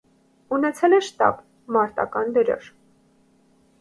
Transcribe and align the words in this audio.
Ունեցել 0.55 0.95
է 0.97 1.01
շտաբ, 1.09 1.45
մարտական 1.77 2.35
դրոշ։ 2.39 2.71